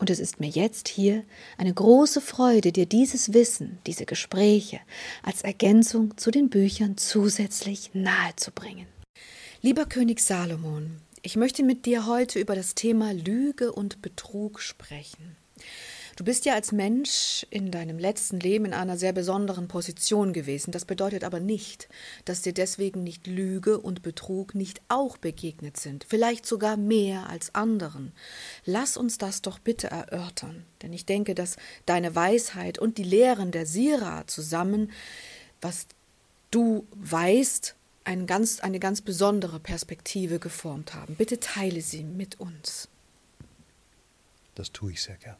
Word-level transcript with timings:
Und 0.00 0.08
es 0.08 0.18
ist 0.18 0.40
mir 0.40 0.48
jetzt 0.48 0.88
hier 0.88 1.24
eine 1.58 1.74
große 1.74 2.22
Freude, 2.22 2.72
dir 2.72 2.86
dieses 2.86 3.34
Wissen, 3.34 3.78
diese 3.86 4.06
Gespräche 4.06 4.80
als 5.22 5.42
Ergänzung 5.42 6.16
zu 6.16 6.30
den 6.30 6.48
Büchern 6.48 6.96
zusätzlich 6.96 7.90
nahezubringen. 7.92 8.86
Lieber 9.60 9.84
König 9.84 10.20
Salomon, 10.20 11.02
ich 11.20 11.36
möchte 11.36 11.62
mit 11.62 11.84
dir 11.84 12.06
heute 12.06 12.38
über 12.38 12.54
das 12.54 12.74
Thema 12.74 13.12
Lüge 13.12 13.72
und 13.72 14.00
Betrug 14.00 14.60
sprechen. 14.60 15.36
Du 16.20 16.24
bist 16.24 16.44
ja 16.44 16.52
als 16.52 16.70
Mensch 16.70 17.46
in 17.48 17.70
deinem 17.70 17.98
letzten 17.98 18.40
Leben 18.40 18.66
in 18.66 18.74
einer 18.74 18.98
sehr 18.98 19.14
besonderen 19.14 19.68
Position 19.68 20.34
gewesen. 20.34 20.70
Das 20.70 20.84
bedeutet 20.84 21.24
aber 21.24 21.40
nicht, 21.40 21.88
dass 22.26 22.42
dir 22.42 22.52
deswegen 22.52 23.02
nicht 23.02 23.26
Lüge 23.26 23.80
und 23.80 24.02
Betrug 24.02 24.54
nicht 24.54 24.82
auch 24.88 25.16
begegnet 25.16 25.78
sind, 25.78 26.04
vielleicht 26.06 26.44
sogar 26.44 26.76
mehr 26.76 27.30
als 27.30 27.54
anderen. 27.54 28.12
Lass 28.66 28.98
uns 28.98 29.16
das 29.16 29.40
doch 29.40 29.58
bitte 29.58 29.86
erörtern, 29.86 30.66
denn 30.82 30.92
ich 30.92 31.06
denke, 31.06 31.34
dass 31.34 31.56
deine 31.86 32.14
Weisheit 32.14 32.78
und 32.78 32.98
die 32.98 33.02
Lehren 33.02 33.50
der 33.50 33.64
Sira 33.64 34.26
zusammen, 34.26 34.92
was 35.62 35.86
du 36.50 36.86
weißt, 36.96 37.76
eine 38.04 38.26
ganz, 38.26 38.60
eine 38.60 38.78
ganz 38.78 39.00
besondere 39.00 39.58
Perspektive 39.58 40.38
geformt 40.38 40.92
haben. 40.92 41.14
Bitte 41.14 41.40
teile 41.40 41.80
sie 41.80 42.04
mit 42.04 42.38
uns. 42.38 42.90
Das 44.54 44.70
tue 44.70 44.92
ich 44.92 45.00
sehr 45.00 45.16
gern. 45.16 45.38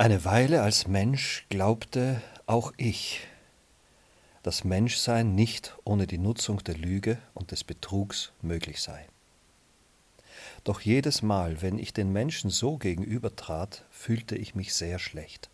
Eine 0.00 0.24
Weile 0.24 0.62
als 0.62 0.86
Mensch 0.86 1.44
glaubte 1.50 2.22
auch 2.46 2.72
ich, 2.78 3.20
dass 4.42 4.64
Menschsein 4.64 5.34
nicht 5.34 5.76
ohne 5.84 6.06
die 6.06 6.16
Nutzung 6.16 6.64
der 6.64 6.78
Lüge 6.78 7.18
und 7.34 7.50
des 7.50 7.64
Betrugs 7.64 8.32
möglich 8.40 8.80
sei. 8.80 9.06
Doch 10.64 10.80
jedes 10.80 11.20
Mal, 11.20 11.60
wenn 11.60 11.78
ich 11.78 11.92
den 11.92 12.14
Menschen 12.14 12.48
so 12.48 12.78
gegenübertrat, 12.78 13.84
fühlte 13.90 14.36
ich 14.36 14.54
mich 14.54 14.72
sehr 14.72 14.98
schlecht. 14.98 15.50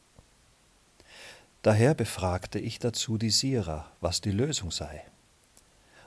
Daher 1.63 1.95
befragte 1.95 2.61
ich 2.61 2.79
dazu 2.79 3.19
die 3.19 3.31
Sira, 3.31 3.91
was 4.01 4.21
die 4.21 4.31
Lösung 4.31 4.71
sei. 4.71 5.03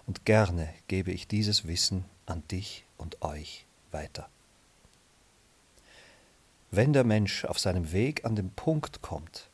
Und 0.08 0.24
gerne 0.24 0.74
gebe 0.88 1.12
ich 1.12 1.28
dieses 1.28 1.68
Wissen 1.68 2.06
an 2.26 2.42
dich 2.48 2.86
und 2.96 3.22
euch 3.22 3.66
weiter. 3.92 4.30
Wenn 6.72 6.94
der 6.94 7.04
Mensch 7.04 7.46
auf 7.46 7.58
seinem 7.58 7.92
Weg 7.94 8.26
an 8.26 8.36
den 8.36 8.52
Punkt 8.52 9.02
kommt, 9.02 9.50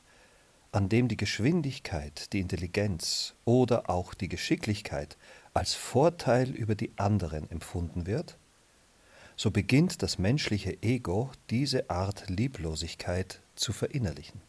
an 0.73 0.89
dem 0.89 1.07
die 1.07 1.15
Geschwindigkeit, 1.15 2.33
die 2.33 2.41
Intelligenz 2.41 3.35
oder 3.45 3.89
auch 3.89 4.13
die 4.13 4.27
Geschicklichkeit 4.27 5.15
als 5.53 5.75
Vorteil 5.75 6.49
über 6.49 6.75
die 6.75 6.91
anderen 6.97 7.49
empfunden 7.49 8.05
wird, 8.05 8.37
so 9.37 9.49
beginnt 9.49 10.03
das 10.03 10.17
menschliche 10.17 10.81
Ego 10.83 11.31
diese 11.49 11.89
Art 11.89 12.29
Lieblosigkeit 12.29 13.39
zu 13.55 13.71
verinnerlichen. 13.71 14.41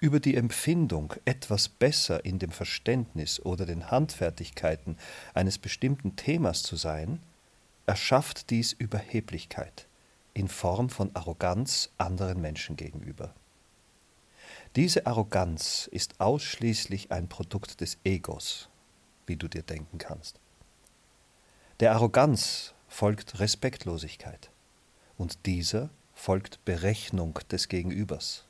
Über 0.00 0.20
die 0.20 0.36
Empfindung, 0.36 1.12
etwas 1.26 1.68
besser 1.68 2.24
in 2.24 2.38
dem 2.38 2.50
Verständnis 2.50 3.40
oder 3.40 3.66
den 3.66 3.90
Handfertigkeiten 3.90 4.96
eines 5.34 5.58
bestimmten 5.58 6.16
Themas 6.16 6.62
zu 6.62 6.76
sein, 6.76 7.20
erschafft 7.84 8.48
dies 8.48 8.72
Überheblichkeit 8.72 9.86
in 10.36 10.48
Form 10.48 10.90
von 10.90 11.10
Arroganz 11.16 11.88
anderen 11.96 12.42
Menschen 12.42 12.76
gegenüber. 12.76 13.34
Diese 14.76 15.06
Arroganz 15.06 15.88
ist 15.90 16.20
ausschließlich 16.20 17.10
ein 17.10 17.26
Produkt 17.26 17.80
des 17.80 17.96
Egos, 18.04 18.68
wie 19.26 19.36
du 19.36 19.48
dir 19.48 19.62
denken 19.62 19.96
kannst. 19.96 20.38
Der 21.80 21.92
Arroganz 21.92 22.74
folgt 22.86 23.40
Respektlosigkeit 23.40 24.50
und 25.16 25.46
dieser 25.46 25.88
folgt 26.12 26.62
Berechnung 26.66 27.38
des 27.50 27.68
Gegenübers. 27.68 28.44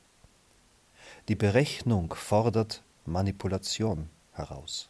Die 1.29 1.35
Berechnung 1.35 2.13
fordert 2.13 2.83
Manipulation 3.05 4.09
heraus. 4.33 4.89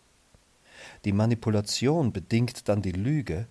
Die 1.05 1.13
Manipulation 1.13 2.11
bedingt 2.11 2.67
dann 2.67 2.81
die 2.81 2.91
Lüge 2.91 3.45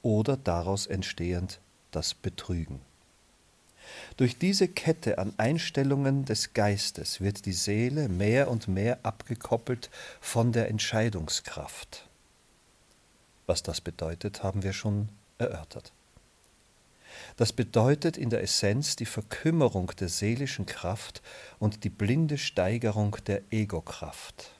oder 0.00 0.38
daraus 0.38 0.86
entstehend 0.86 1.60
das 1.96 2.12
Betrügen. 2.12 2.80
Durch 4.18 4.38
diese 4.38 4.68
Kette 4.68 5.18
an 5.18 5.32
Einstellungen 5.38 6.26
des 6.26 6.52
Geistes 6.52 7.22
wird 7.22 7.46
die 7.46 7.54
Seele 7.54 8.08
mehr 8.08 8.50
und 8.50 8.68
mehr 8.68 8.98
abgekoppelt 9.02 9.90
von 10.20 10.52
der 10.52 10.68
Entscheidungskraft. 10.68 12.06
Was 13.46 13.62
das 13.62 13.80
bedeutet, 13.80 14.42
haben 14.42 14.62
wir 14.62 14.74
schon 14.74 15.08
erörtert. 15.38 15.92
Das 17.38 17.52
bedeutet 17.52 18.18
in 18.18 18.28
der 18.28 18.42
Essenz 18.42 18.96
die 18.96 19.06
Verkümmerung 19.06 19.90
der 19.98 20.08
seelischen 20.08 20.66
Kraft 20.66 21.22
und 21.58 21.82
die 21.84 21.90
blinde 21.90 22.36
Steigerung 22.36 23.16
der 23.26 23.40
Egokraft. 23.50 24.50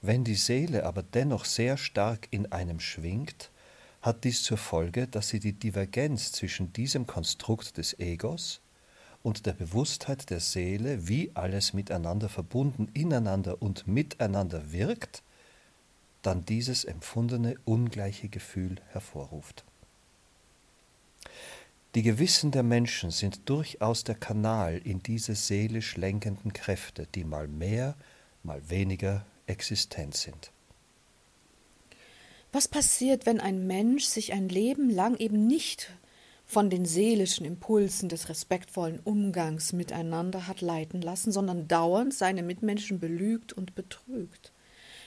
Wenn 0.00 0.24
die 0.24 0.36
Seele 0.36 0.86
aber 0.86 1.02
dennoch 1.02 1.44
sehr 1.44 1.76
stark 1.76 2.28
in 2.30 2.50
einem 2.50 2.80
schwingt, 2.80 3.50
hat 4.02 4.24
dies 4.24 4.42
zur 4.42 4.58
Folge, 4.58 5.06
dass 5.06 5.28
sie 5.28 5.38
die 5.38 5.52
Divergenz 5.52 6.32
zwischen 6.32 6.72
diesem 6.72 7.06
Konstrukt 7.06 7.78
des 7.78 7.98
Egos 8.00 8.60
und 9.22 9.46
der 9.46 9.52
Bewusstheit 9.52 10.28
der 10.30 10.40
Seele, 10.40 11.06
wie 11.06 11.30
alles 11.34 11.72
miteinander 11.72 12.28
verbunden, 12.28 12.88
ineinander 12.92 13.62
und 13.62 13.86
miteinander 13.86 14.72
wirkt, 14.72 15.22
dann 16.22 16.44
dieses 16.44 16.84
empfundene 16.84 17.56
ungleiche 17.64 18.28
Gefühl 18.28 18.76
hervorruft. 18.90 19.64
Die 21.94 22.02
Gewissen 22.02 22.50
der 22.50 22.62
Menschen 22.62 23.10
sind 23.10 23.48
durchaus 23.48 24.02
der 24.02 24.14
Kanal 24.14 24.78
in 24.78 25.02
diese 25.02 25.34
seelisch 25.34 25.96
lenkenden 25.96 26.52
Kräfte, 26.52 27.06
die 27.14 27.22
mal 27.22 27.46
mehr, 27.46 27.96
mal 28.42 28.68
weniger 28.68 29.26
existent 29.46 30.16
sind. 30.16 30.50
Was 32.52 32.68
passiert, 32.68 33.24
wenn 33.24 33.40
ein 33.40 33.66
Mensch 33.66 34.04
sich 34.04 34.34
ein 34.34 34.50
Leben 34.50 34.90
lang 34.90 35.16
eben 35.16 35.46
nicht 35.46 35.90
von 36.44 36.68
den 36.68 36.84
seelischen 36.84 37.46
Impulsen 37.46 38.10
des 38.10 38.28
respektvollen 38.28 39.00
Umgangs 39.00 39.72
miteinander 39.72 40.46
hat 40.46 40.60
leiten 40.60 41.00
lassen, 41.00 41.32
sondern 41.32 41.66
dauernd 41.66 42.12
seine 42.12 42.42
Mitmenschen 42.42 43.00
belügt 43.00 43.54
und 43.54 43.74
betrügt? 43.74 44.52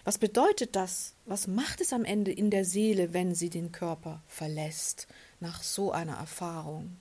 Was 0.05 0.17
bedeutet 0.17 0.75
das? 0.75 1.13
Was 1.25 1.45
macht 1.45 1.81
es 1.81 1.93
am 1.93 2.03
Ende 2.03 2.31
in 2.31 2.49
der 2.49 2.65
Seele, 2.65 3.13
wenn 3.13 3.35
sie 3.35 3.51
den 3.51 3.71
Körper 3.71 4.23
verlässt, 4.27 5.07
nach 5.39 5.61
so 5.61 5.91
einer 5.91 6.17
Erfahrung? 6.17 6.97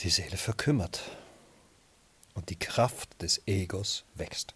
Die 0.00 0.10
Seele 0.10 0.36
verkümmert 0.36 1.02
und 2.34 2.50
die 2.50 2.58
Kraft 2.58 3.20
des 3.20 3.42
Egos 3.46 4.04
wächst. 4.14 4.54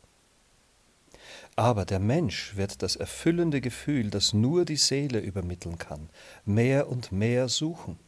Aber 1.58 1.84
der 1.84 1.98
Mensch 1.98 2.54
wird 2.54 2.84
das 2.84 2.94
erfüllende 2.94 3.60
Gefühl, 3.60 4.10
das 4.10 4.32
nur 4.32 4.64
die 4.64 4.76
Seele 4.76 5.18
übermitteln 5.18 5.76
kann, 5.76 6.08
mehr 6.44 6.88
und 6.88 7.10
mehr 7.10 7.48
suchen. 7.48 7.98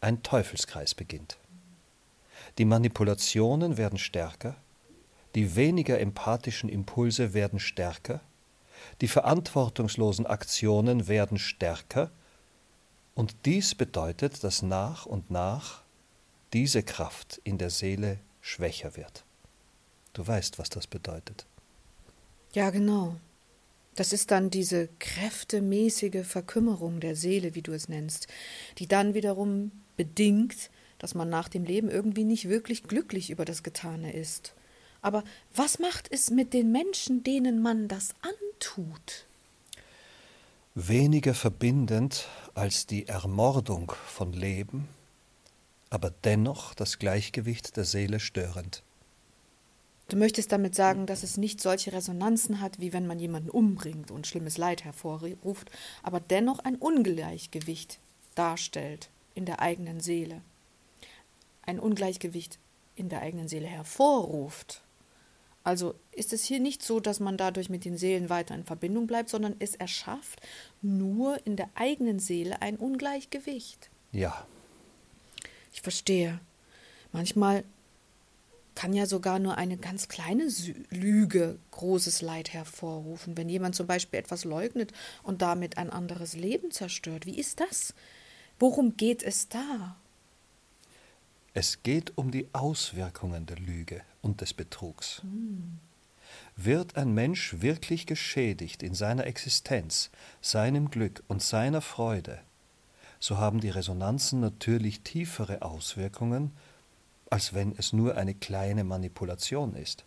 Ein 0.00 0.22
Teufelskreis 0.22 0.94
beginnt. 0.94 1.38
Die 2.58 2.64
Manipulationen 2.64 3.78
werden 3.78 3.98
stärker, 3.98 4.54
die 5.34 5.56
weniger 5.56 5.98
empathischen 5.98 6.68
Impulse 6.68 7.34
werden 7.34 7.58
stärker, 7.58 8.20
die 9.00 9.08
verantwortungslosen 9.08 10.26
Aktionen 10.26 11.08
werden 11.08 11.40
stärker, 11.40 12.12
und 13.16 13.34
dies 13.44 13.74
bedeutet, 13.74 14.44
dass 14.44 14.62
nach 14.62 15.04
und 15.04 15.32
nach 15.32 15.82
diese 16.52 16.84
Kraft 16.84 17.40
in 17.42 17.58
der 17.58 17.70
Seele 17.70 18.20
schwächer 18.40 18.96
wird. 18.96 19.24
Du 20.12 20.24
weißt, 20.24 20.60
was 20.60 20.70
das 20.70 20.86
bedeutet. 20.86 21.44
Ja, 22.54 22.70
genau. 22.70 23.16
Das 23.94 24.12
ist 24.12 24.30
dann 24.30 24.50
diese 24.50 24.88
kräftemäßige 24.98 26.26
Verkümmerung 26.26 27.00
der 27.00 27.14
Seele, 27.14 27.54
wie 27.54 27.62
du 27.62 27.72
es 27.72 27.88
nennst, 27.88 28.26
die 28.78 28.86
dann 28.86 29.14
wiederum 29.14 29.70
bedingt, 29.96 30.70
dass 30.98 31.14
man 31.14 31.28
nach 31.28 31.48
dem 31.48 31.64
Leben 31.64 31.90
irgendwie 31.90 32.24
nicht 32.24 32.48
wirklich 32.48 32.84
glücklich 32.84 33.30
über 33.30 33.44
das 33.44 33.62
Getane 33.62 34.12
ist. 34.12 34.54
Aber 35.02 35.24
was 35.54 35.78
macht 35.78 36.08
es 36.10 36.30
mit 36.30 36.54
den 36.54 36.72
Menschen, 36.72 37.24
denen 37.24 37.60
man 37.60 37.88
das 37.88 38.14
antut? 38.22 39.26
Weniger 40.74 41.34
verbindend 41.34 42.28
als 42.54 42.86
die 42.86 43.08
Ermordung 43.08 43.92
von 44.06 44.32
Leben, 44.32 44.88
aber 45.90 46.10
dennoch 46.24 46.72
das 46.72 46.98
Gleichgewicht 46.98 47.76
der 47.76 47.84
Seele 47.84 48.20
störend. 48.20 48.82
Du 50.08 50.16
möchtest 50.16 50.52
damit 50.52 50.74
sagen, 50.74 51.06
dass 51.06 51.22
es 51.22 51.36
nicht 51.36 51.60
solche 51.60 51.92
Resonanzen 51.92 52.60
hat, 52.60 52.80
wie 52.80 52.92
wenn 52.92 53.06
man 53.06 53.18
jemanden 53.18 53.50
umbringt 53.50 54.10
und 54.10 54.26
schlimmes 54.26 54.58
Leid 54.58 54.84
hervorruft, 54.84 55.70
aber 56.02 56.20
dennoch 56.20 56.58
ein 56.58 56.76
Ungleichgewicht 56.76 57.98
darstellt 58.34 59.08
in 59.34 59.46
der 59.46 59.60
eigenen 59.60 60.00
Seele. 60.00 60.42
Ein 61.62 61.78
Ungleichgewicht 61.78 62.58
in 62.96 63.08
der 63.08 63.22
eigenen 63.22 63.48
Seele 63.48 63.66
hervorruft. 63.66 64.82
Also 65.64 65.94
ist 66.10 66.32
es 66.32 66.44
hier 66.44 66.58
nicht 66.58 66.82
so, 66.82 66.98
dass 66.98 67.20
man 67.20 67.36
dadurch 67.36 67.68
mit 67.68 67.84
den 67.84 67.96
Seelen 67.96 68.28
weiter 68.28 68.54
in 68.54 68.64
Verbindung 68.64 69.06
bleibt, 69.06 69.28
sondern 69.28 69.54
es 69.60 69.76
erschafft 69.76 70.40
nur 70.80 71.46
in 71.46 71.56
der 71.56 71.70
eigenen 71.74 72.18
Seele 72.18 72.60
ein 72.60 72.76
Ungleichgewicht. 72.76 73.88
Ja. 74.10 74.46
Ich 75.72 75.80
verstehe. 75.80 76.40
Manchmal 77.12 77.64
kann 78.74 78.92
ja 78.92 79.06
sogar 79.06 79.38
nur 79.38 79.58
eine 79.58 79.76
ganz 79.76 80.08
kleine 80.08 80.48
Lüge 80.90 81.58
großes 81.70 82.22
Leid 82.22 82.52
hervorrufen. 82.52 83.36
Wenn 83.36 83.48
jemand 83.48 83.74
zum 83.74 83.86
Beispiel 83.86 84.18
etwas 84.18 84.44
leugnet 84.44 84.92
und 85.22 85.42
damit 85.42 85.78
ein 85.78 85.90
anderes 85.90 86.34
Leben 86.34 86.70
zerstört. 86.70 87.26
Wie 87.26 87.38
ist 87.38 87.60
das? 87.60 87.94
Worum 88.58 88.96
geht 88.96 89.22
es 89.22 89.48
da? 89.48 89.96
Es 91.54 91.82
geht 91.82 92.16
um 92.16 92.30
die 92.30 92.48
Auswirkungen 92.52 93.46
der 93.46 93.58
Lüge 93.58 94.00
und 94.22 94.40
des 94.40 94.54
Betrugs. 94.54 95.22
Hm. 95.22 95.78
Wird 96.56 96.96
ein 96.96 97.12
Mensch 97.12 97.60
wirklich 97.60 98.06
geschädigt 98.06 98.82
in 98.82 98.94
seiner 98.94 99.26
Existenz, 99.26 100.10
seinem 100.40 100.90
Glück 100.90 101.22
und 101.28 101.42
seiner 101.42 101.82
Freude, 101.82 102.40
so 103.22 103.38
haben 103.38 103.60
die 103.60 103.70
Resonanzen 103.70 104.40
natürlich 104.40 105.02
tiefere 105.02 105.62
Auswirkungen, 105.62 106.50
als 107.32 107.54
wenn 107.54 107.74
es 107.78 107.94
nur 107.94 108.18
eine 108.18 108.34
kleine 108.34 108.84
Manipulation 108.84 109.74
ist. 109.74 110.04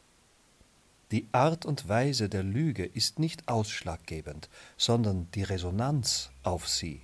Die 1.10 1.26
Art 1.32 1.66
und 1.66 1.90
Weise 1.90 2.30
der 2.30 2.44
Lüge 2.44 2.86
ist 2.86 3.18
nicht 3.18 3.48
ausschlaggebend, 3.48 4.48
sondern 4.78 5.28
die 5.34 5.42
Resonanz 5.42 6.30
auf 6.44 6.70
sie. 6.70 7.02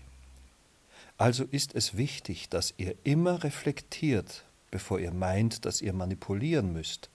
Also 1.18 1.44
ist 1.45 1.73
es 1.73 1.97
wichtig, 1.97 2.50
dass 2.50 2.75
ihr 2.77 2.94
immer 3.03 3.44
reflektiert, 3.44 4.45
bevor 4.69 5.00
ihr 5.00 5.12
meint, 5.12 5.65
dass 5.65 5.81
ihr 5.81 5.91
manipulieren 5.91 6.71
müsst, 6.71 7.09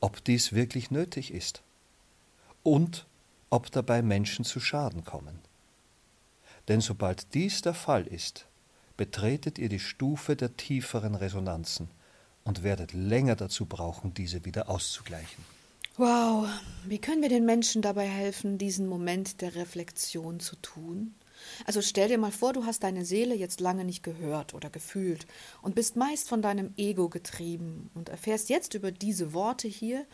ob 0.00 0.22
dies 0.22 0.52
wirklich 0.52 0.90
nötig 0.90 1.32
ist 1.32 1.62
und 2.62 3.06
ob 3.48 3.70
dabei 3.70 4.02
Menschen 4.02 4.44
zu 4.44 4.60
Schaden 4.60 5.06
kommen. 5.06 5.38
Denn 6.68 6.82
sobald 6.82 7.32
dies 7.32 7.62
der 7.62 7.74
Fall 7.74 8.06
ist, 8.06 8.44
betretet 8.98 9.58
ihr 9.58 9.70
die 9.70 9.80
Stufe 9.80 10.36
der 10.36 10.54
tieferen 10.58 11.14
Resonanzen, 11.14 11.88
und 12.44 12.62
werdet 12.62 12.92
länger 12.92 13.36
dazu 13.36 13.66
brauchen, 13.66 14.14
diese 14.14 14.44
wieder 14.44 14.68
auszugleichen. 14.68 15.44
Wow, 15.96 16.48
wie 16.86 16.98
können 16.98 17.20
wir 17.20 17.28
den 17.28 17.44
Menschen 17.44 17.82
dabei 17.82 18.06
helfen, 18.06 18.56
diesen 18.56 18.86
Moment 18.88 19.42
der 19.42 19.54
Reflexion 19.54 20.40
zu 20.40 20.56
tun? 20.56 21.14
Also 21.66 21.82
stell 21.82 22.08
dir 22.08 22.18
mal 22.18 22.32
vor, 22.32 22.52
du 22.52 22.64
hast 22.64 22.82
deine 22.82 23.04
Seele 23.04 23.34
jetzt 23.34 23.60
lange 23.60 23.84
nicht 23.84 24.02
gehört 24.02 24.54
oder 24.54 24.70
gefühlt 24.70 25.26
und 25.60 25.74
bist 25.74 25.96
meist 25.96 26.28
von 26.28 26.40
deinem 26.40 26.72
Ego 26.76 27.08
getrieben 27.08 27.90
und 27.94 28.08
erfährst 28.08 28.48
jetzt 28.48 28.74
über 28.74 28.90
diese 28.90 29.32
Worte 29.34 29.68
hier 29.68 30.06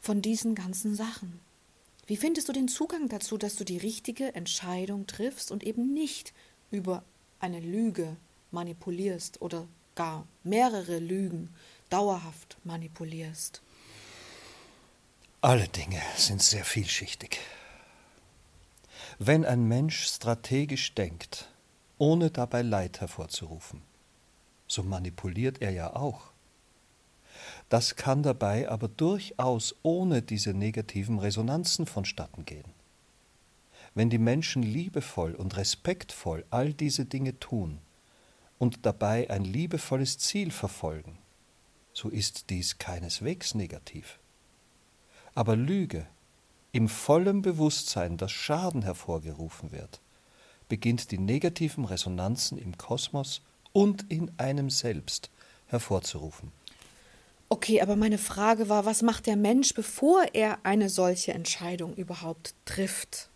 von 0.00 0.20
diesen 0.20 0.54
ganzen 0.54 0.94
Sachen. 0.94 1.40
Wie 2.06 2.16
findest 2.16 2.48
du 2.48 2.52
den 2.52 2.68
Zugang 2.68 3.08
dazu, 3.08 3.38
dass 3.38 3.56
du 3.56 3.64
die 3.64 3.78
richtige 3.78 4.34
Entscheidung 4.34 5.06
triffst 5.06 5.50
und 5.50 5.62
eben 5.64 5.94
nicht 5.94 6.34
über 6.70 7.02
eine 7.38 7.60
Lüge 7.60 8.16
manipulierst 8.50 9.40
oder 9.40 9.66
gar 9.94 10.26
mehrere 10.42 10.98
Lügen 10.98 11.54
dauerhaft 11.90 12.56
manipulierst. 12.64 13.62
Alle 15.40 15.68
Dinge 15.68 16.00
sind 16.16 16.42
sehr 16.42 16.64
vielschichtig. 16.64 17.38
Wenn 19.18 19.44
ein 19.44 19.68
Mensch 19.68 20.04
strategisch 20.04 20.94
denkt, 20.94 21.48
ohne 21.98 22.30
dabei 22.30 22.62
Leid 22.62 23.00
hervorzurufen, 23.00 23.82
so 24.66 24.82
manipuliert 24.82 25.60
er 25.62 25.70
ja 25.70 25.94
auch. 25.94 26.32
Das 27.68 27.96
kann 27.96 28.22
dabei 28.22 28.68
aber 28.68 28.88
durchaus 28.88 29.74
ohne 29.82 30.22
diese 30.22 30.54
negativen 30.54 31.18
Resonanzen 31.18 31.86
vonstatten 31.86 32.44
gehen. 32.44 32.72
Wenn 33.94 34.10
die 34.10 34.18
Menschen 34.18 34.62
liebevoll 34.62 35.34
und 35.34 35.56
respektvoll 35.56 36.44
all 36.50 36.72
diese 36.72 37.04
Dinge 37.04 37.38
tun, 37.38 37.78
und 38.58 38.86
dabei 38.86 39.30
ein 39.30 39.44
liebevolles 39.44 40.18
Ziel 40.18 40.50
verfolgen, 40.50 41.18
so 41.92 42.08
ist 42.08 42.50
dies 42.50 42.78
keineswegs 42.78 43.54
negativ. 43.54 44.18
Aber 45.34 45.56
Lüge, 45.56 46.06
im 46.72 46.88
vollen 46.88 47.42
Bewusstsein, 47.42 48.16
dass 48.16 48.32
Schaden 48.32 48.82
hervorgerufen 48.82 49.72
wird, 49.72 50.00
beginnt 50.68 51.10
die 51.10 51.18
negativen 51.18 51.84
Resonanzen 51.84 52.58
im 52.58 52.78
Kosmos 52.78 53.42
und 53.72 54.10
in 54.10 54.32
einem 54.38 54.70
selbst 54.70 55.30
hervorzurufen. 55.66 56.52
Okay, 57.48 57.80
aber 57.80 57.94
meine 57.94 58.18
Frage 58.18 58.68
war, 58.68 58.84
was 58.86 59.02
macht 59.02 59.26
der 59.26 59.36
Mensch, 59.36 59.74
bevor 59.74 60.24
er 60.32 60.58
eine 60.64 60.88
solche 60.88 61.32
Entscheidung 61.32 61.94
überhaupt 61.94 62.54
trifft? 62.64 63.28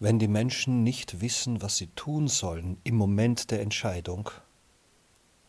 Wenn 0.00 0.20
die 0.20 0.28
Menschen 0.28 0.84
nicht 0.84 1.20
wissen, 1.20 1.60
was 1.60 1.76
sie 1.76 1.88
tun 1.88 2.28
sollen 2.28 2.78
im 2.84 2.94
Moment 2.94 3.50
der 3.50 3.60
Entscheidung, 3.60 4.30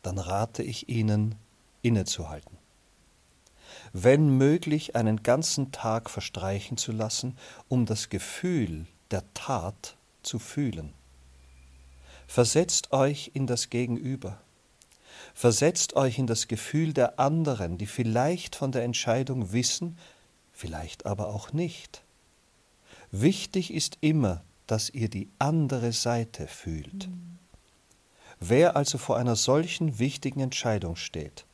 dann 0.01 0.18
rate 0.18 0.63
ich 0.63 0.90
ihnen, 0.90 1.36
innezuhalten. 1.84 2.57
Wenn 3.94 4.38
möglich, 4.38 4.96
einen 4.96 5.22
ganzen 5.22 5.72
Tag 5.72 6.10
verstreichen 6.10 6.78
zu 6.78 6.92
lassen, 6.92 7.38
um 7.68 7.86
das 7.86 8.10
Gefühl 8.10 8.88
der 9.12 9.24
Tat 9.36 9.98
zu 10.24 10.40
fühlen. 10.40 10.94
Versetzt 12.28 12.92
euch 12.92 13.31
in 13.34 13.45
das 13.45 13.69
Gegenüber. 13.69 14.42
Versetzt 15.34 15.95
euch 15.95 16.18
in 16.18 16.28
das 16.28 16.48
Gefühl 16.48 16.94
der 16.94 17.19
anderen, 17.19 17.78
die 17.78 17.88
vielleicht 17.88 18.56
von 18.56 18.71
der 18.71 18.83
Entscheidung 18.83 19.52
wissen, 19.52 19.97
vielleicht 20.52 21.06
aber 21.06 21.28
auch 21.28 21.54
nicht. 21.54 22.04
Wichtig 23.11 23.73
ist 23.73 23.97
immer, 24.01 24.44
dass 24.68 24.89
ihr 24.89 25.09
die 25.09 25.30
andere 25.39 25.92
Seite 25.92 26.47
fühlt. 26.47 27.07
Mhm. 27.07 27.39
Wer 28.39 28.75
also 28.75 28.97
vor 28.97 29.18
einer 29.18 29.35
solchen 29.35 29.99
wichtigen 29.99 30.39
Entscheidung 30.39 30.95
steht, 30.95 31.45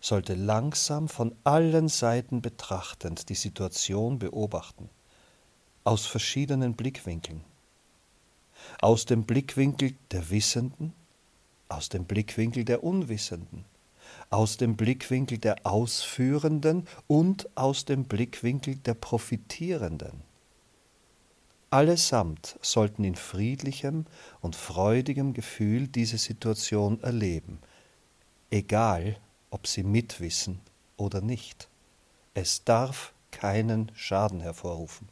sollte 0.00 0.34
langsam 0.34 1.08
von 1.08 1.34
allen 1.44 1.88
Seiten 1.88 2.42
betrachtend 2.42 3.28
die 3.28 3.34
Situation 3.34 4.18
beobachten, 4.18 4.88
aus 5.82 6.06
verschiedenen 6.06 6.74
Blickwinkeln. 6.74 7.42
Aus 8.80 9.06
dem 9.06 9.24
Blickwinkel 9.24 9.94
der 10.10 10.30
Wissenden, 10.30 10.92
aus 11.68 11.88
dem 11.88 12.04
Blickwinkel 12.04 12.64
der 12.64 12.84
Unwissenden, 12.84 13.64
aus 14.30 14.58
dem 14.58 14.76
Blickwinkel 14.76 15.38
der 15.38 15.64
Ausführenden 15.64 16.86
und 17.06 17.48
aus 17.56 17.84
dem 17.84 18.04
Blickwinkel 18.04 18.76
der 18.76 18.94
Profitierenden. 18.94 20.27
Allesamt 21.70 22.58
sollten 22.62 23.04
in 23.04 23.14
friedlichem 23.14 24.06
und 24.40 24.56
freudigem 24.56 25.34
Gefühl 25.34 25.86
diese 25.86 26.16
Situation 26.16 27.02
erleben, 27.02 27.58
egal 28.50 29.18
ob 29.50 29.66
sie 29.66 29.82
mitwissen 29.82 30.60
oder 30.96 31.20
nicht. 31.20 31.68
Es 32.32 32.64
darf 32.64 33.12
keinen 33.30 33.92
Schaden 33.94 34.40
hervorrufen. 34.40 35.08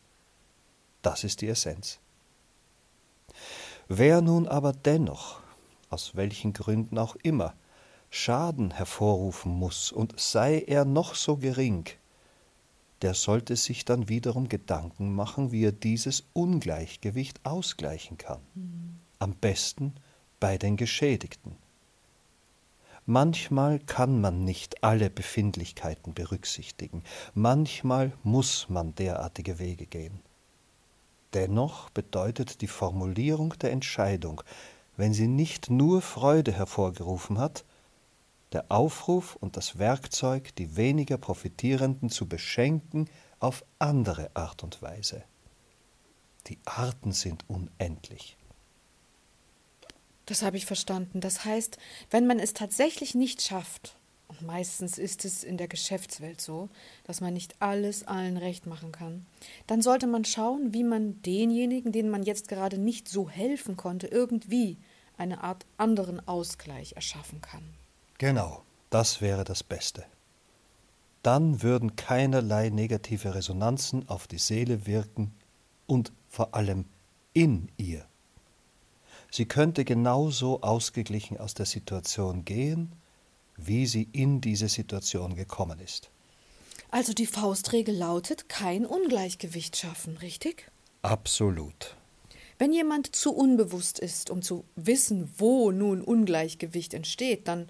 Das 1.03 1.25
ist 1.25 1.43
die 1.43 1.49
Essenz. 1.49 1.99
Wer 3.89 4.23
nun 4.23 4.49
aber 4.49 4.73
dennoch, 4.73 5.41
aus 5.91 6.17
welchen 6.17 6.55
Gründen 6.55 6.99
auch 6.99 7.17
immer, 7.17 7.55
Schaden 8.09 8.71
hervorrufen 8.71 9.53
muss, 9.53 9.93
und 9.93 10.19
sei 10.19 10.61
er 10.61 10.85
noch 10.87 11.15
so 11.15 11.37
gering, 11.37 11.85
der 13.03 13.15
sollte 13.15 13.57
sich 13.57 13.85
dann 13.85 14.09
wiederum 14.09 14.49
Gedanken 14.49 15.15
machen, 15.15 15.53
wie 15.53 15.65
er 15.65 15.73
dieses 15.73 16.25
Ungleichgewicht 16.33 17.45
ausgleichen 17.45 18.19
kann. 18.19 18.41
Mhm. 18.55 18.99
Am 19.19 19.35
besten 19.35 19.95
bei 20.41 20.59
den 20.59 20.77
Geschädigten. 20.77 21.57
Manchmal 23.09 23.79
kann 23.79 24.21
man 24.21 24.45
nicht 24.45 24.83
alle 24.83 25.11
Befindlichkeiten 25.11 26.13
berücksichtigen, 26.13 27.05
manchmal 27.35 28.13
muss 28.25 28.69
man 28.69 28.97
derartige 28.97 29.61
Wege 29.61 29.87
gehen. 29.87 30.21
Dennoch 31.33 31.91
bedeutet 31.91 32.63
die 32.63 32.67
Formulierung 32.67 33.55
der 33.61 33.71
Entscheidung, 33.71 34.43
wenn 34.97 35.13
sie 35.13 35.29
nicht 35.29 35.71
nur 35.71 36.03
Freude 36.03 36.51
hervorgerufen 36.51 37.39
hat, 37.39 37.65
der 38.53 38.71
Aufruf 38.71 39.37
und 39.37 39.57
das 39.57 39.79
Werkzeug, 39.79 40.55
die 40.57 40.77
weniger 40.77 41.19
Profitierenden 41.19 42.11
zu 42.11 42.27
beschenken 42.29 43.09
auf 43.41 43.65
andere 43.79 44.31
Art 44.35 44.63
und 44.63 44.81
Weise. 44.83 45.25
Die 46.47 46.59
Arten 46.65 47.13
sind 47.13 47.45
unendlich. 47.49 48.37
Das 50.27 50.43
habe 50.43 50.57
ich 50.57 50.67
verstanden. 50.67 51.21
Das 51.21 51.45
heißt, 51.45 51.79
wenn 52.11 52.27
man 52.27 52.39
es 52.39 52.53
tatsächlich 52.53 53.15
nicht 53.15 53.43
schafft, 53.43 53.97
Und 54.29 54.43
meistens 54.43 54.99
ist 54.99 55.25
es 55.25 55.45
in 55.45 55.57
der 55.57 55.69
Geschäftswelt 55.69 56.41
so, 56.41 56.69
dass 57.05 57.21
man 57.21 57.33
nicht 57.33 57.55
alles 57.61 58.07
allen 58.07 58.37
recht 58.37 58.67
machen 58.67 58.93
kann. 58.93 59.25
Dann 59.67 59.83
sollte 59.83 60.07
man 60.07 60.25
schauen, 60.25 60.75
wie 60.75 60.85
man 60.85 61.23
denjenigen, 61.23 61.93
denen 61.93 62.11
man 62.11 62.25
jetzt 62.25 62.49
gerade 62.49 62.79
nicht 62.79 63.09
so 63.09 63.31
helfen 63.31 63.77
konnte, 63.77 64.09
irgendwie 64.09 64.79
eine 65.17 65.43
Art 65.45 65.65
anderen 65.77 66.27
Ausgleich 66.27 66.95
erschaffen 66.95 67.41
kann. 67.41 67.63
Genau, 68.19 68.63
das 68.91 69.21
wäre 69.21 69.45
das 69.45 69.63
Beste. 69.63 70.05
Dann 71.23 71.63
würden 71.63 71.97
keinerlei 71.97 72.71
negative 72.71 73.35
Resonanzen 73.35 74.09
auf 74.09 74.27
die 74.27 74.39
Seele 74.39 74.87
wirken 74.87 75.35
und 75.87 76.13
vor 76.29 76.55
allem 76.55 76.85
in 77.33 77.69
ihr. 77.77 78.07
Sie 79.31 79.45
könnte 79.45 79.85
genauso 79.85 80.63
ausgeglichen 80.63 81.39
aus 81.39 81.55
der 81.55 81.67
Situation 81.67 82.45
gehen, 82.45 82.93
wie 83.57 83.87
sie 83.87 84.09
in 84.13 84.41
diese 84.41 84.69
Situation 84.69 85.35
gekommen 85.35 85.81
ist. 85.81 86.11
Also 86.91 87.13
die 87.13 87.27
Faustregel 87.27 87.95
lautet, 87.95 88.49
kein 88.49 88.87
Ungleichgewicht 88.87 89.77
schaffen, 89.77 90.17
richtig? 90.19 90.71
Absolut. 91.03 91.97
Wenn 92.59 92.73
jemand 92.73 93.15
zu 93.15 93.35
unbewusst 93.35 93.99
ist, 93.99 94.31
um 94.31 94.41
zu 94.41 94.65
wissen, 94.77 95.31
wo 95.37 95.73
nun 95.73 96.01
Ungleichgewicht 96.01 96.95
entsteht, 96.95 97.49
dann 97.49 97.69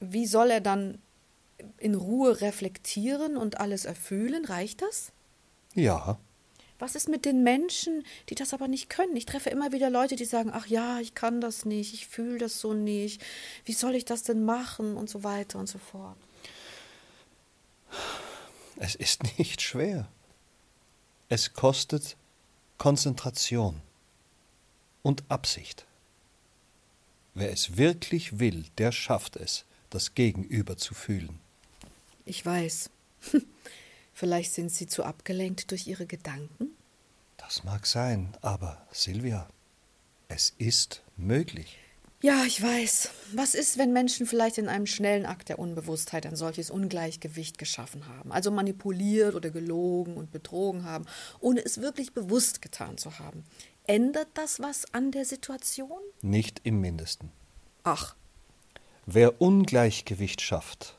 wie 0.00 0.26
soll 0.26 0.50
er 0.50 0.60
dann 0.60 1.00
in 1.78 1.94
Ruhe 1.94 2.40
reflektieren 2.40 3.36
und 3.36 3.60
alles 3.60 3.84
erfühlen? 3.84 4.44
Reicht 4.44 4.82
das? 4.82 5.12
Ja. 5.74 6.18
Was 6.78 6.94
ist 6.94 7.10
mit 7.10 7.26
den 7.26 7.42
Menschen, 7.42 8.04
die 8.30 8.34
das 8.34 8.54
aber 8.54 8.66
nicht 8.66 8.88
können? 8.88 9.14
Ich 9.14 9.26
treffe 9.26 9.50
immer 9.50 9.70
wieder 9.70 9.90
Leute, 9.90 10.16
die 10.16 10.24
sagen, 10.24 10.50
ach 10.52 10.66
ja, 10.66 10.98
ich 10.98 11.14
kann 11.14 11.42
das 11.42 11.66
nicht, 11.66 11.92
ich 11.92 12.06
fühle 12.06 12.38
das 12.38 12.58
so 12.58 12.72
nicht, 12.72 13.22
wie 13.66 13.74
soll 13.74 13.94
ich 13.94 14.06
das 14.06 14.22
denn 14.22 14.44
machen 14.44 14.96
und 14.96 15.10
so 15.10 15.22
weiter 15.22 15.58
und 15.58 15.68
so 15.68 15.78
fort. 15.78 16.16
Es 18.76 18.94
ist 18.94 19.22
nicht 19.38 19.60
schwer. 19.60 20.08
Es 21.28 21.52
kostet 21.52 22.16
Konzentration 22.78 23.82
und 25.02 25.22
Absicht. 25.28 25.86
Wer 27.34 27.52
es 27.52 27.76
wirklich 27.76 28.38
will, 28.38 28.64
der 28.78 28.90
schafft 28.90 29.36
es, 29.36 29.66
das 29.90 30.14
Gegenüber 30.14 30.76
zu 30.76 30.94
fühlen. 30.94 31.40
Ich 32.24 32.44
weiß. 32.44 32.90
Vielleicht 34.12 34.52
sind 34.52 34.70
Sie 34.70 34.86
zu 34.86 35.04
abgelenkt 35.04 35.70
durch 35.70 35.86
Ihre 35.86 36.06
Gedanken? 36.06 36.70
Das 37.36 37.64
mag 37.64 37.86
sein, 37.86 38.36
aber 38.42 38.86
Silvia, 38.92 39.48
es 40.28 40.54
ist 40.58 41.02
möglich. 41.16 41.78
Ja, 42.22 42.44
ich 42.44 42.62
weiß. 42.62 43.10
Was 43.32 43.54
ist, 43.54 43.78
wenn 43.78 43.94
Menschen 43.94 44.26
vielleicht 44.26 44.58
in 44.58 44.68
einem 44.68 44.84
schnellen 44.84 45.24
Akt 45.24 45.48
der 45.48 45.58
Unbewusstheit 45.58 46.26
ein 46.26 46.36
solches 46.36 46.70
Ungleichgewicht 46.70 47.56
geschaffen 47.56 48.06
haben, 48.08 48.30
also 48.30 48.50
manipuliert 48.50 49.34
oder 49.34 49.48
gelogen 49.48 50.18
und 50.18 50.30
betrogen 50.30 50.84
haben, 50.84 51.06
ohne 51.40 51.64
es 51.64 51.80
wirklich 51.80 52.12
bewusst 52.12 52.60
getan 52.60 52.98
zu 52.98 53.18
haben? 53.18 53.44
Ändert 53.86 54.28
das 54.34 54.60
was 54.60 54.84
an 54.92 55.12
der 55.12 55.24
Situation? 55.24 55.98
Nicht 56.20 56.60
im 56.64 56.82
mindesten. 56.82 57.32
Ach. 57.84 58.14
Wer 59.12 59.42
Ungleichgewicht 59.42 60.40
schafft, 60.40 60.96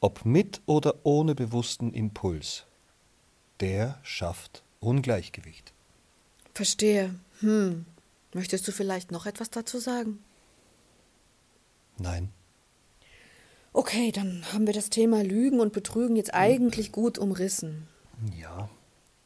ob 0.00 0.24
mit 0.24 0.62
oder 0.66 0.96
ohne 1.04 1.36
bewussten 1.36 1.92
Impuls, 1.92 2.66
der 3.60 4.00
schafft 4.02 4.64
Ungleichgewicht. 4.80 5.72
Verstehe. 6.54 7.14
Hm. 7.38 7.86
Möchtest 8.34 8.66
du 8.66 8.72
vielleicht 8.72 9.12
noch 9.12 9.26
etwas 9.26 9.48
dazu 9.48 9.78
sagen? 9.78 10.18
Nein. 11.98 12.30
Okay, 13.72 14.10
dann 14.10 14.44
haben 14.52 14.66
wir 14.66 14.74
das 14.74 14.90
Thema 14.90 15.22
Lügen 15.22 15.60
und 15.60 15.72
Betrügen 15.72 16.16
jetzt 16.16 16.34
eigentlich 16.34 16.90
gut 16.90 17.16
umrissen. 17.16 17.86
Ja, 18.36 18.68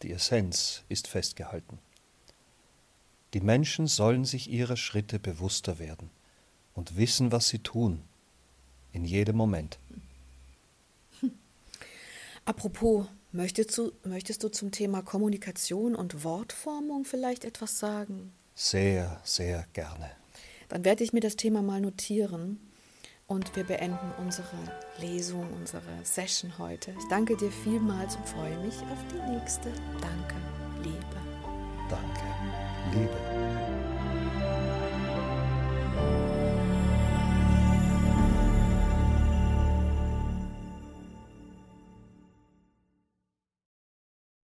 die 0.02 0.12
Essenz 0.12 0.82
ist 0.90 1.08
festgehalten. 1.08 1.78
Die 3.32 3.40
Menschen 3.40 3.86
sollen 3.86 4.26
sich 4.26 4.50
ihrer 4.50 4.76
Schritte 4.76 5.18
bewusster 5.18 5.78
werden 5.78 6.10
und 6.74 6.96
wissen, 6.96 7.32
was 7.32 7.48
sie 7.48 7.60
tun, 7.60 8.02
in 8.92 9.04
jedem 9.04 9.36
Moment. 9.36 9.78
Apropos, 12.44 13.06
möchtest 13.32 13.76
du, 13.78 13.92
möchtest 14.04 14.42
du 14.42 14.48
zum 14.48 14.70
Thema 14.70 15.02
Kommunikation 15.02 15.94
und 15.94 16.24
Wortformung 16.24 17.04
vielleicht 17.04 17.44
etwas 17.44 17.78
sagen? 17.78 18.32
Sehr, 18.54 19.20
sehr 19.24 19.66
gerne. 19.72 20.10
Dann 20.68 20.84
werde 20.84 21.04
ich 21.04 21.12
mir 21.12 21.20
das 21.20 21.36
Thema 21.36 21.62
mal 21.62 21.80
notieren 21.80 22.58
und 23.26 23.56
wir 23.56 23.64
beenden 23.64 24.12
unsere 24.18 24.56
Lesung, 25.00 25.50
unsere 25.54 26.04
Session 26.04 26.58
heute. 26.58 26.92
Ich 26.98 27.08
danke 27.08 27.36
dir 27.36 27.50
vielmals 27.50 28.16
und 28.16 28.28
freue 28.28 28.58
mich 28.58 28.74
auf 28.74 28.98
die 29.12 29.32
nächste. 29.32 29.72
Danke, 30.00 30.36
Liebe. 30.82 30.98
Danke, 31.88 32.24
Liebe. 32.92 33.23